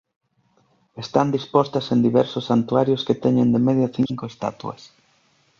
[0.95, 4.81] Están dispostas en diversos santuarios que teñen de media cinco estatuas.